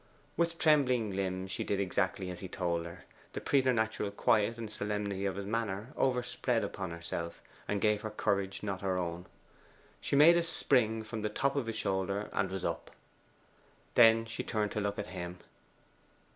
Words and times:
With 0.35 0.57
trembling 0.57 1.15
limbs 1.15 1.51
she 1.51 1.63
did 1.63 1.79
exactly 1.79 2.31
as 2.31 2.39
he 2.39 2.47
told 2.47 2.87
her. 2.87 3.05
The 3.33 3.39
preternatural 3.39 4.09
quiet 4.09 4.57
and 4.57 4.67
solemnity 4.67 5.27
of 5.27 5.35
his 5.35 5.45
manner 5.45 5.93
overspread 5.95 6.63
upon 6.63 6.89
herself, 6.89 7.39
and 7.67 7.79
gave 7.79 8.01
her 8.01 8.07
a 8.09 8.11
courage 8.11 8.63
not 8.63 8.81
her 8.81 8.97
own. 8.97 9.27
She 9.99 10.15
made 10.15 10.37
a 10.37 10.41
spring 10.41 11.03
from 11.03 11.21
the 11.21 11.29
top 11.29 11.55
of 11.55 11.67
his 11.67 11.75
shoulder, 11.75 12.31
and 12.33 12.49
was 12.49 12.65
up. 12.65 12.89
Then 13.93 14.25
she 14.25 14.43
turned 14.43 14.71
to 14.71 14.81
look 14.81 14.97
at 14.97 15.05
him. 15.13 15.37